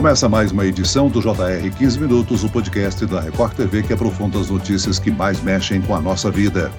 [0.00, 4.40] Começa mais uma edição do JR 15 Minutos, o podcast da Record TV que aprofunda
[4.40, 6.72] as notícias que mais mexem com a nossa vida.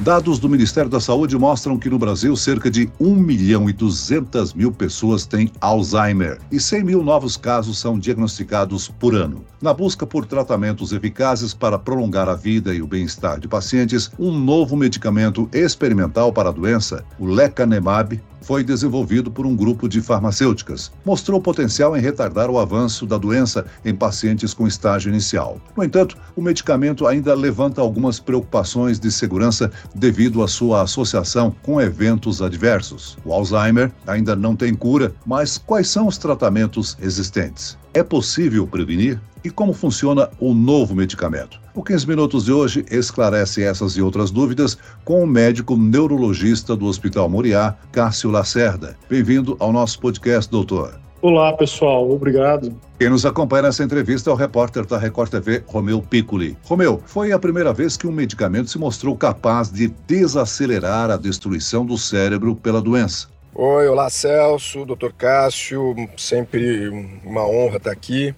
[0.00, 4.54] Dados do Ministério da Saúde mostram que no Brasil cerca de 1 milhão e 200
[4.54, 9.44] mil pessoas têm Alzheimer e 100 mil novos casos são diagnosticados por ano.
[9.60, 14.32] Na busca por tratamentos eficazes para prolongar a vida e o bem-estar de pacientes, um
[14.32, 20.92] novo medicamento experimental para a doença, o lecanemab, foi desenvolvido por um grupo de farmacêuticas.
[21.04, 25.60] Mostrou potencial em retardar o avanço da doença em pacientes com estágio inicial.
[25.76, 31.80] No entanto, o medicamento ainda levanta algumas preocupações de segurança devido à sua associação com
[31.80, 33.16] eventos adversos.
[33.24, 37.78] O Alzheimer ainda não tem cura, mas quais são os tratamentos existentes?
[37.92, 39.20] É possível prevenir?
[39.44, 41.60] E como funciona o novo medicamento?
[41.74, 46.86] O 15 Minutos de hoje esclarece essas e outras dúvidas com o médico neurologista do
[46.86, 48.96] Hospital Moriá, Cássio Lacerda.
[49.06, 50.98] Bem-vindo ao nosso podcast, doutor.
[51.20, 52.10] Olá, pessoal.
[52.10, 52.74] Obrigado.
[52.98, 56.56] Quem nos acompanha nessa entrevista é o repórter da Record TV, Romeu Piccoli.
[56.64, 61.84] Romeu, foi a primeira vez que um medicamento se mostrou capaz de desacelerar a destruição
[61.84, 63.28] do cérebro pela doença.
[63.54, 66.88] Oi, olá Celso, doutor Cássio, sempre
[67.24, 68.34] uma honra estar aqui.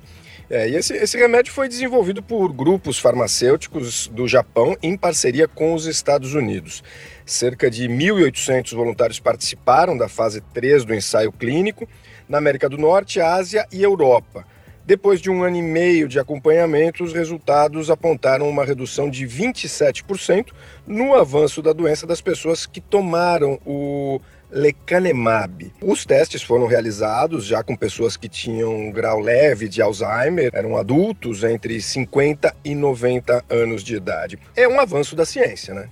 [0.49, 5.75] É, e esse, esse remédio foi desenvolvido por grupos farmacêuticos do Japão em parceria com
[5.75, 6.85] os Estados Unidos.
[7.25, 11.89] Cerca de 1.800 voluntários participaram da fase 3 do ensaio clínico
[12.29, 14.47] na América do Norte, Ásia e Europa.
[14.85, 20.53] Depois de um ano e meio de acompanhamento, os resultados apontaram uma redução de 27%
[20.87, 24.21] no avanço da doença das pessoas que tomaram o
[24.57, 25.71] lecanemab.
[25.83, 30.77] Os testes foram realizados já com pessoas que tinham um grau leve de Alzheimer, eram
[30.77, 34.39] adultos entre 50 e 90 anos de idade.
[34.57, 35.89] É um avanço da ciência, né?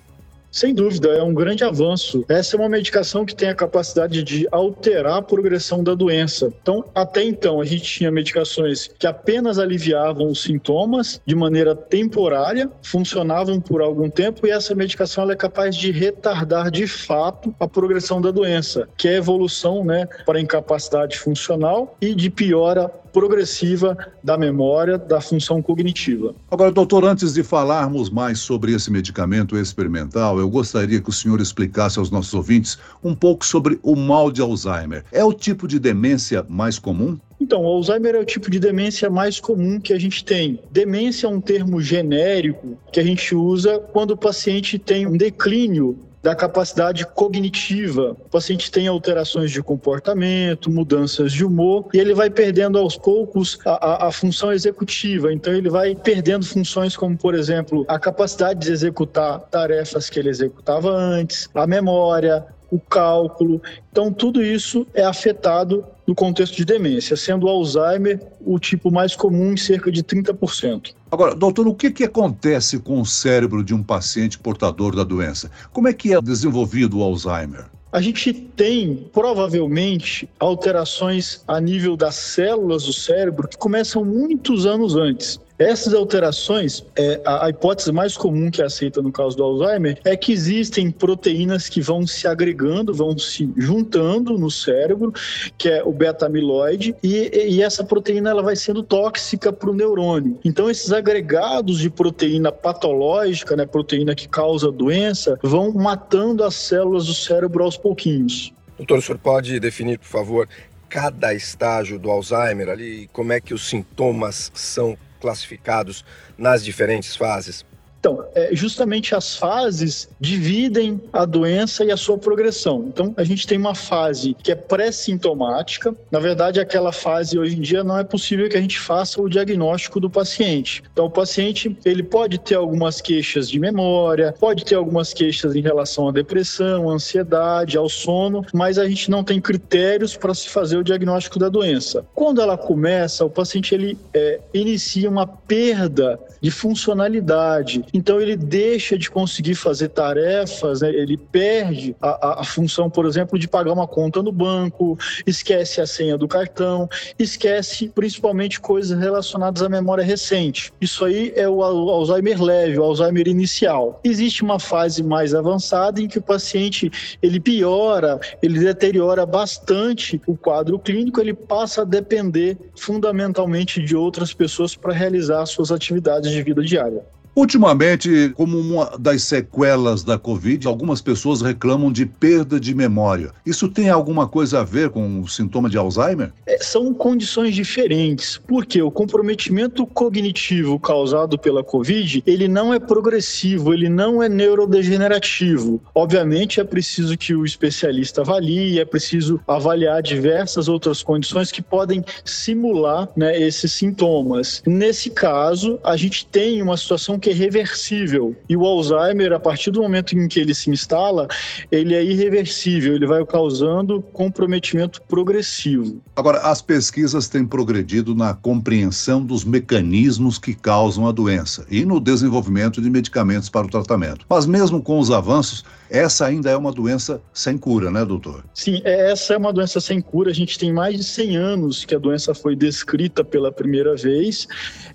[0.54, 2.24] Sem dúvida, é um grande avanço.
[2.28, 6.46] Essa é uma medicação que tem a capacidade de alterar a progressão da doença.
[6.62, 12.70] Então, até então, a gente tinha medicações que apenas aliviavam os sintomas de maneira temporária,
[12.84, 18.22] funcionavam por algum tempo, e essa medicação é capaz de retardar de fato a progressão
[18.22, 24.36] da doença, que é a evolução né, para incapacidade funcional e de piora progressiva da
[24.36, 26.34] memória, da função cognitiva.
[26.50, 31.40] Agora, doutor, antes de falarmos mais sobre esse medicamento experimental, eu gostaria que o senhor
[31.40, 35.04] explicasse aos nossos ouvintes um pouco sobre o mal de Alzheimer.
[35.12, 37.16] É o tipo de demência mais comum?
[37.40, 40.58] Então, o Alzheimer é o tipo de demência mais comum que a gente tem.
[40.70, 45.98] Demência é um termo genérico que a gente usa quando o paciente tem um declínio
[46.24, 48.12] da capacidade cognitiva.
[48.12, 53.58] O paciente tem alterações de comportamento, mudanças de humor, e ele vai perdendo aos poucos
[53.66, 55.30] a, a, a, função executiva.
[55.30, 60.30] Então, ele vai perdendo funções como, por exemplo, a capacidade de executar tarefas que ele
[60.30, 63.60] executava antes, a memória, o cálculo.
[63.92, 69.16] Então, tudo isso é afetado no contexto de demência, sendo o Alzheimer o tipo mais
[69.16, 70.94] comum em cerca de 30%.
[71.10, 75.50] Agora, doutor, o que, que acontece com o cérebro de um paciente portador da doença?
[75.72, 77.66] Como é que é desenvolvido o Alzheimer?
[77.92, 84.96] A gente tem provavelmente alterações a nível das células do cérebro que começam muitos anos
[84.96, 85.38] antes.
[85.58, 89.98] Essas alterações, é, a, a, hipótese mais comum que é aceita no caso do Alzheimer
[90.04, 95.12] é que existem proteínas que vão se agregando, vão se juntando no cérebro,
[95.56, 100.38] que é o beta-amiloide, e, e, essa proteína ela vai sendo tóxica para o neurônio.
[100.44, 107.06] Então, esses agregados de proteína patológica, né, proteína que causa doença, vão matando as células
[107.06, 108.52] do cérebro aos pouquinhos.
[108.76, 110.48] Doutor, o senhor pode definir, por favor,
[110.88, 116.04] cada estágio do Alzheimer ali, como é que os sintomas são classificados
[116.36, 117.64] nas diferentes fases?
[118.04, 122.84] Então, é, justamente as fases dividem a doença e a sua progressão.
[122.86, 125.94] Então, a gente tem uma fase que é pré-sintomática.
[126.10, 129.26] Na verdade, aquela fase hoje em dia não é possível que a gente faça o
[129.26, 130.82] diagnóstico do paciente.
[130.92, 135.62] Então, o paciente ele pode ter algumas queixas de memória, pode ter algumas queixas em
[135.62, 140.76] relação à depressão, ansiedade, ao sono, mas a gente não tem critérios para se fazer
[140.76, 142.04] o diagnóstico da doença.
[142.14, 148.98] Quando ela começa, o paciente ele é, inicia uma perda de funcionalidade então ele deixa
[148.98, 150.90] de conseguir fazer tarefas, né?
[150.90, 155.86] ele perde a, a, função, por exemplo, de pagar uma conta no banco, esquece a
[155.86, 160.72] senha do cartão, esquece principalmente coisas relacionadas à memória recente.
[160.80, 164.00] Isso aí é o Alzheimer leve, o Alzheimer inicial.
[164.02, 166.90] Existe uma fase mais avançada em que o paciente
[167.22, 174.34] ele piora, ele deteriora bastante o quadro clínico, ele passa a depender fundamentalmente de outras
[174.34, 177.04] pessoas para realizar suas atividades de vida diária.
[177.36, 183.32] Ultimamente, como uma das sequelas da Covid, algumas pessoas reclamam de perda de memória.
[183.44, 186.32] Isso tem alguma coisa a ver com o sintoma de Alzheimer?
[186.46, 193.74] É, são condições diferentes, porque o comprometimento cognitivo causado pela Covid, ele não é progressivo,
[193.74, 195.82] ele não é neurodegenerativo.
[195.94, 202.04] Obviamente, é preciso que o especialista avalie, é preciso avaliar diversas outras condições que podem
[202.24, 204.62] simular né, esses sintomas.
[204.64, 208.36] Nesse caso, a gente tem uma situação que é reversível.
[208.46, 211.26] E o Alzheimer, a partir do momento em que ele se instala,
[211.72, 216.02] ele é irreversível, ele vai causando comprometimento progressivo.
[216.14, 221.98] Agora, as pesquisas têm progredido na compreensão dos mecanismos que causam a doença e no
[221.98, 224.26] desenvolvimento de medicamentos para o tratamento.
[224.28, 228.44] Mas mesmo com os avanços, essa ainda é uma doença sem cura, né, doutor?
[228.52, 230.30] Sim, é, essa é uma doença sem cura.
[230.30, 234.46] A gente tem mais de 100 anos que a doença foi descrita pela primeira vez.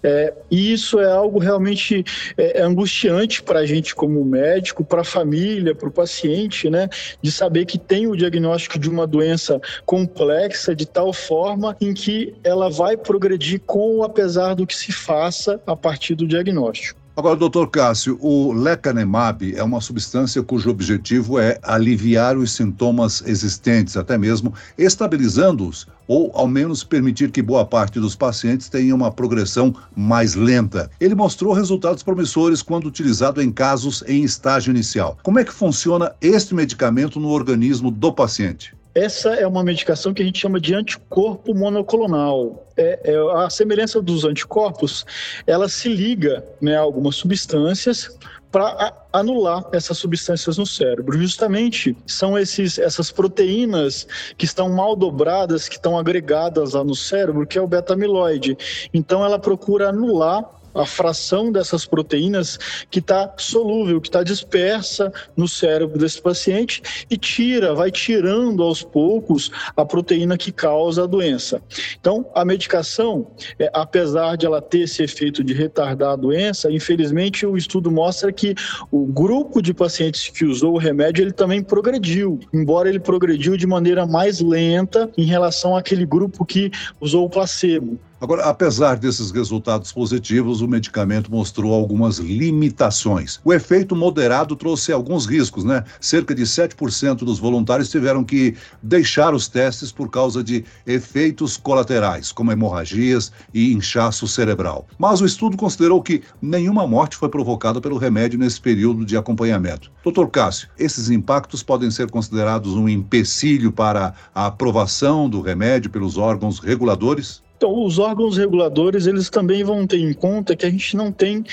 [0.04, 2.04] É, e isso é algo realmente
[2.38, 6.89] é, é angustiante para a gente como médico, para a família, para o paciente, né?
[7.21, 12.36] De saber que tem o diagnóstico de uma doença complexa de tal forma em que
[12.44, 16.99] ela vai progredir com ou apesar do que se faça a partir do diagnóstico.
[17.19, 23.98] Agora, doutor Cássio, o lecanemab é uma substância cujo objetivo é aliviar os sintomas existentes,
[23.98, 29.75] até mesmo estabilizando-os, ou ao menos permitir que boa parte dos pacientes tenha uma progressão
[29.94, 30.89] mais lenta.
[30.98, 35.18] Ele mostrou resultados promissores quando utilizado em casos em estágio inicial.
[35.21, 38.79] Como é que funciona este medicamento no organismo do paciente?
[38.94, 42.68] Essa é uma medicação que a gente chama de anticorpo monoclonal.
[42.76, 45.06] É, é, a semelhança dos anticorpos,
[45.46, 48.18] ela se liga né, a algumas substâncias
[48.52, 51.20] para anular essas substâncias no cérebro.
[51.20, 54.08] Justamente são esses, essas proteínas
[54.38, 58.58] que estão mal dobradas, que estão agregadas lá no cérebro, que é o beta-amiloide.
[58.92, 62.58] Então ela procura anular a fração dessas proteínas
[62.90, 68.81] que está solúvel, que está dispersa no cérebro desse paciente e tira, vai tirando aos
[68.81, 71.62] poucos a proteína que causa a doença.
[72.00, 73.28] Então, a medicação,
[73.58, 78.31] é, apesar de ela ter esse efeito de retardar a doença, infelizmente o estudo mostra
[78.31, 78.56] que
[78.92, 83.68] o grupo de pacientes que usou o remédio ele também progrediu, embora ele progrediu de
[83.68, 86.72] maneira mais lenta em relação àquele grupo que
[87.02, 88.00] usou o placebo.
[88.21, 93.39] Agora, apesar desses resultados positivos, o medicamento mostrou algumas limitações.
[93.45, 95.86] O efeito moderado trouxe alguns riscos, né?
[96.01, 102.33] Cerca de 7% dos voluntários tiveram que deixar os testes por causa de efeitos colaterais,
[102.33, 104.86] como hemorragias e inchaço cerebral.
[104.98, 109.89] Mas o estudo considerou que nenhuma morte foi provocada pelo remédio nesse período de acompanhamento.
[110.04, 116.18] Doutor Cássio, esses impactos podem ser considerados um empecilho para a aprovação do remédio pelos
[116.18, 117.42] órgãos reguladores?
[117.60, 121.44] Então, os órgãos reguladores, eles também vão ter em conta que a gente não tem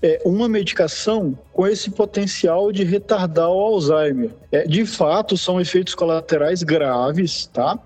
[0.00, 4.30] é, uma medicação com esse potencial de retardar o Alzheimer.
[4.52, 7.76] É, de fato, são efeitos colaterais graves, tá?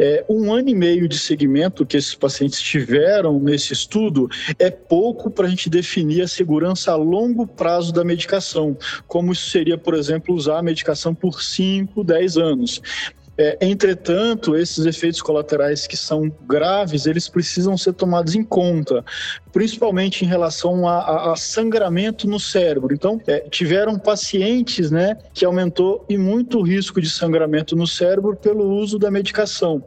[0.00, 5.30] É, um ano e meio de segmento que esses pacientes tiveram nesse estudo é pouco
[5.30, 8.76] para a gente definir a segurança a longo prazo da medicação,
[9.06, 12.82] como seria, por exemplo, usar a medicação por 5, 10 anos.
[13.40, 19.04] É, entretanto, esses efeitos colaterais que são graves, eles precisam ser tomados em conta,
[19.52, 22.92] principalmente em relação a, a, a sangramento no cérebro.
[22.92, 28.34] Então, é, tiveram pacientes, né, que aumentou e muito o risco de sangramento no cérebro
[28.34, 29.84] pelo uso da medicação.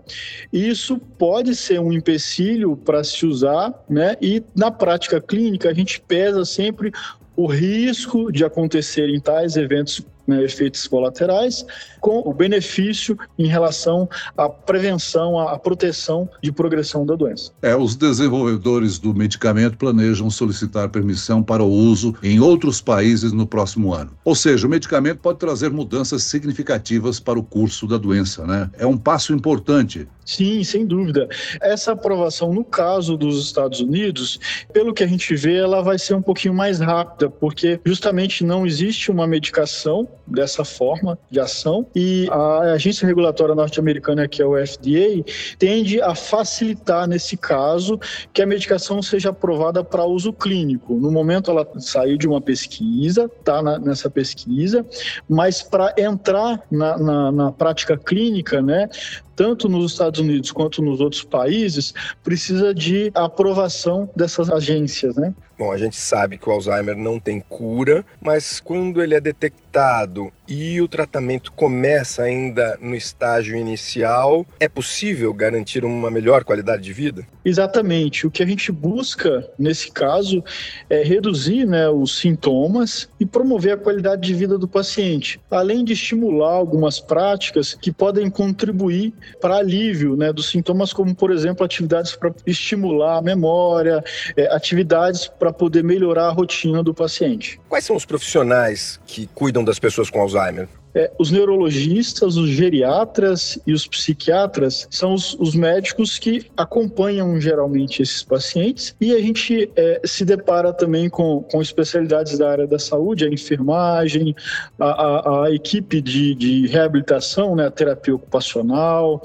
[0.53, 5.99] Isso pode ser um empecilho para se usar, né, e na prática clínica a gente
[5.99, 6.93] pesa sempre
[7.35, 11.65] o risco de acontecerem tais eventos né, efeitos colaterais,
[11.99, 17.51] com o benefício em relação à prevenção, à proteção de progressão da doença.
[17.61, 23.45] É, os desenvolvedores do medicamento planejam solicitar permissão para o uso em outros países no
[23.45, 24.11] próximo ano.
[24.23, 28.69] Ou seja, o medicamento pode trazer mudanças significativas para o curso da doença, né?
[28.77, 30.07] É um passo importante.
[30.31, 31.27] Sim, sem dúvida.
[31.61, 34.39] Essa aprovação, no caso dos Estados Unidos,
[34.71, 38.65] pelo que a gente vê, ela vai ser um pouquinho mais rápida, porque justamente não
[38.65, 44.55] existe uma medicação dessa forma de ação e a agência regulatória norte-americana, que é o
[44.55, 45.21] FDA,
[45.59, 47.99] tende a facilitar nesse caso
[48.31, 50.95] que a medicação seja aprovada para uso clínico.
[50.95, 54.85] No momento ela saiu de uma pesquisa, está nessa pesquisa,
[55.27, 58.87] mas para entrar na, na, na prática clínica, né,
[59.35, 65.33] tanto nos Estados Unidos quanto nos outros países, precisa de aprovação dessas agências, né?
[65.61, 70.33] Bom, a gente sabe que o Alzheimer não tem cura, mas quando ele é detectado
[70.47, 76.91] e o tratamento começa ainda no estágio inicial, é possível garantir uma melhor qualidade de
[76.91, 77.27] vida?
[77.45, 78.25] Exatamente.
[78.25, 80.43] O que a gente busca nesse caso
[80.89, 85.93] é reduzir né, os sintomas e promover a qualidade de vida do paciente, além de
[85.93, 92.15] estimular algumas práticas que podem contribuir para alívio né, dos sintomas, como por exemplo atividades
[92.15, 94.03] para estimular a memória,
[94.35, 97.59] é, atividades para poder melhorar a rotina do paciente.
[97.67, 100.67] Quais são os profissionais que cuidam das pessoas com Alzheimer?
[100.93, 108.01] É, os neurologistas, os geriatras e os psiquiatras são os, os, médicos que acompanham geralmente
[108.01, 112.77] esses pacientes e a gente é, se depara também com, com especialidades da área da
[112.77, 114.35] saúde, a enfermagem,
[114.77, 119.21] a, a, a equipe de, de reabilitação, né, a terapia ocupacional.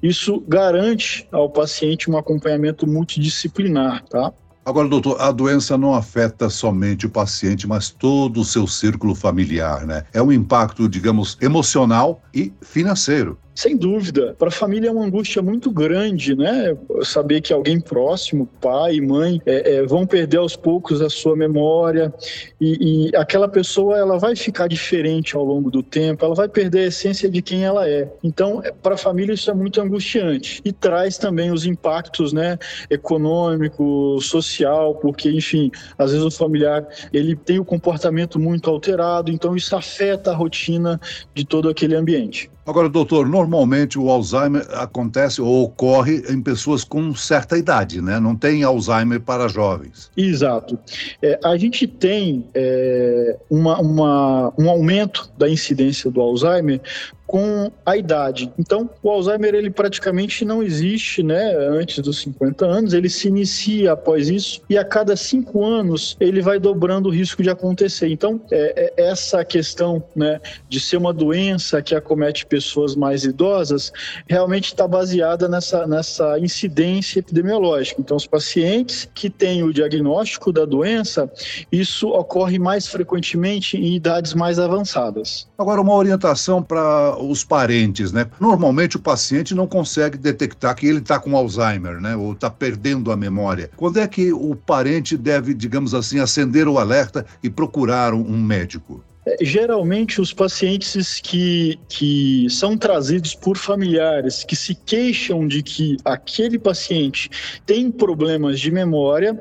[0.00, 4.32] Isso garante ao paciente um acompanhamento multidisciplinar, tá?
[4.68, 9.86] Agora, doutor, a doença não afeta somente o paciente, mas todo o seu círculo familiar,
[9.86, 10.04] né?
[10.12, 13.38] É um impacto, digamos, emocional e financeiro.
[13.58, 16.76] Sem dúvida, para a família é uma angústia muito grande, né?
[17.02, 22.14] Saber que alguém próximo, pai, mãe, é, é, vão perder aos poucos a sua memória
[22.60, 26.84] e, e, aquela pessoa ela vai ficar diferente ao longo do tempo, ela vai perder
[26.84, 28.08] a essência de quem ela é.
[28.22, 32.56] Então, é, para a família isso é muito angustiante e traz também os impactos, né?
[32.88, 39.56] Econômico, social, porque enfim, às vezes o familiar ele tem o comportamento muito alterado, então
[39.56, 41.00] isso afeta a rotina
[41.34, 42.48] de todo aquele ambiente.
[42.68, 48.20] Agora, doutor, normalmente o Alzheimer acontece ou ocorre em pessoas com certa idade, né?
[48.20, 50.10] Não tem Alzheimer para jovens.
[50.14, 50.78] Exato.
[51.22, 56.78] É, a gente tem é, uma, uma, um aumento da incidência do Alzheimer
[57.28, 58.50] com a idade.
[58.58, 63.92] Então, o Alzheimer ele praticamente não existe, né, antes dos 50 anos, ele se inicia
[63.92, 68.08] após isso e a cada cinco anos ele vai dobrando o risco de acontecer.
[68.08, 73.92] Então, é, é essa questão, né, de ser uma doença que acomete pessoas mais idosas,
[74.26, 78.00] realmente está baseada nessa, nessa incidência epidemiológica.
[78.00, 81.30] Então, os pacientes que têm o diagnóstico da doença,
[81.70, 85.46] isso ocorre mais frequentemente em idades mais avançadas.
[85.58, 88.26] Agora, uma orientação para os parentes, né?
[88.40, 92.16] Normalmente o paciente não consegue detectar que ele está com Alzheimer, né?
[92.16, 93.70] Ou está perdendo a memória.
[93.76, 99.02] Quando é que o parente deve, digamos assim, acender o alerta e procurar um, médico?
[99.40, 106.58] Geralmente, os pacientes que, que são trazidos por familiares que se queixam de que aquele
[106.58, 107.30] paciente
[107.66, 109.40] tem problemas de memória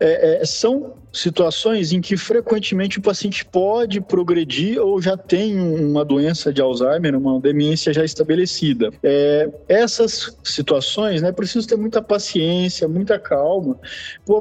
[0.00, 6.04] é, é, são situações em que frequentemente o paciente pode progredir ou já tem uma
[6.04, 8.90] doença de Alzheimer, uma demência já estabelecida.
[9.02, 13.78] É, essas situações, né, preciso ter muita paciência, muita calma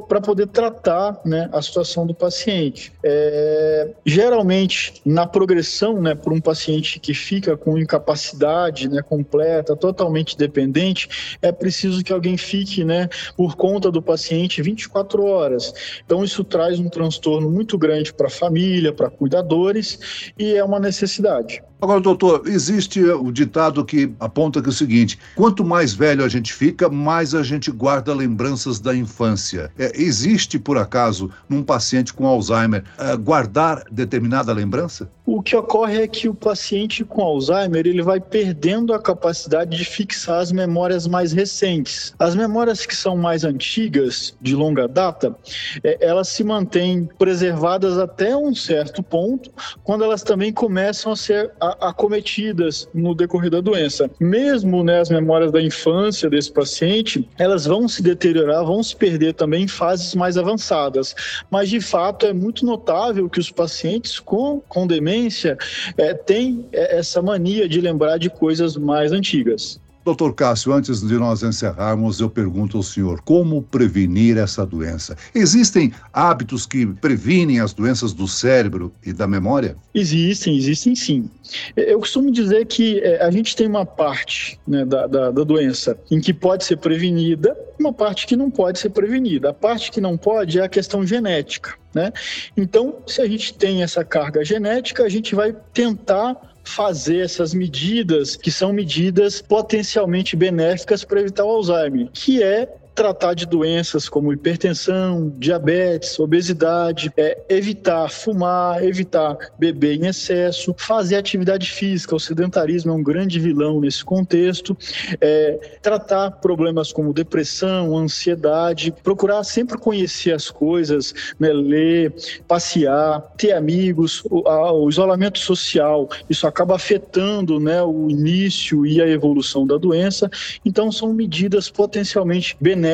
[0.08, 2.92] para poder tratar né, a situação do paciente.
[3.04, 10.38] É, geralmente, na progressão, né, por um paciente que fica com incapacidade né, completa, totalmente
[10.38, 15.74] dependente, é preciso que alguém fique né, por conta do paciente 24 horas.
[16.06, 20.80] Então, isso traz um transtorno muito grande para a família, para cuidadores, e é uma
[20.80, 21.62] necessidade.
[21.80, 26.28] Agora, doutor, existe o ditado que aponta que é o seguinte: quanto mais velho a
[26.28, 29.72] gente fica, mais a gente guarda lembranças da infância.
[29.78, 34.77] É, existe, por acaso, num paciente com Alzheimer, é, guardar determinada lembrança?
[35.26, 39.84] O que ocorre é que o paciente com Alzheimer ele vai perdendo a capacidade de
[39.84, 42.14] fixar as memórias mais recentes.
[42.20, 45.36] As memórias que são mais antigas, de longa data,
[45.84, 49.52] é, elas se mantêm preservadas até um certo ponto,
[49.84, 54.10] quando elas também começam a ser acometidas no decorrer da doença.
[54.20, 59.34] Mesmo né, as memórias da infância desse paciente, elas vão se deteriorar, vão se perder
[59.34, 61.16] também em fases mais avançadas.
[61.50, 65.58] Mas, de fato, é muito notável que os pacientes com, com demência
[65.98, 69.80] é, têm é, essa mania de lembrar de coisas mais antigas.
[70.08, 75.18] Doutor Cássio, antes de nós encerrarmos, eu pergunto ao senhor como prevenir essa doença.
[75.36, 79.76] Existem hábitos que previnem as doenças do cérebro e da memória?
[79.94, 81.30] Existem, existem sim.
[81.76, 86.00] Eu costumo dizer que é, a gente tem uma parte né, da, da, da doença
[86.10, 89.50] em que pode ser prevenida, uma parte que não pode ser prevenida.
[89.50, 91.74] A parte que não pode é a questão genética.
[91.98, 92.14] Né?
[92.56, 98.36] Então, se a gente tem essa carga genética, a gente vai tentar fazer essas medidas
[98.36, 104.34] que são medidas potencialmente benéficas para evitar o Alzheimer, que é tratar de doenças como
[104.34, 112.16] hipertensão, diabetes, obesidade, é, evitar fumar, evitar beber em excesso, fazer atividade física.
[112.16, 114.76] O sedentarismo é um grande vilão nesse contexto.
[115.22, 122.16] É, tratar problemas como depressão, ansiedade, procurar sempre conhecer as coisas, né, ler,
[122.48, 129.00] passear, ter amigos, o, a, o isolamento social, isso acaba afetando né, o início e
[129.00, 130.28] a evolução da doença.
[130.66, 132.87] Então, são medidas potencialmente benéficas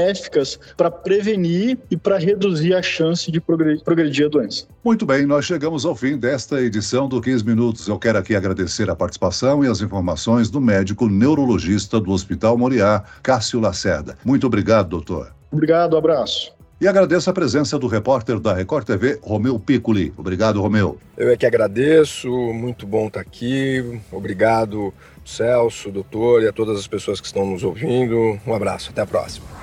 [0.76, 4.66] para prevenir e para reduzir a chance de progredir a doença.
[4.84, 7.88] Muito bem, nós chegamos ao fim desta edição do 15 Minutos.
[7.88, 13.04] Eu quero aqui agradecer a participação e as informações do médico neurologista do Hospital Moriá,
[13.22, 14.18] Cássio Lacerda.
[14.24, 15.34] Muito obrigado, doutor.
[15.52, 16.52] Obrigado, abraço.
[16.82, 20.14] E agradeço a presença do repórter da Record TV, Romeu Piccoli.
[20.18, 20.98] Obrigado, Romeu.
[21.16, 24.02] Eu é que agradeço, muito bom estar aqui.
[24.12, 28.38] Obrigado, Celso, doutor e a todas as pessoas que estão nos ouvindo.
[28.46, 29.63] Um abraço, até a próxima.